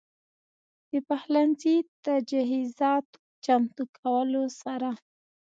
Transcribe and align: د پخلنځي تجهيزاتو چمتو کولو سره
د 0.91 0.93
پخلنځي 1.07 1.75
تجهيزاتو 2.05 3.17
چمتو 3.45 3.83
کولو 3.97 4.43
سره 4.61 4.89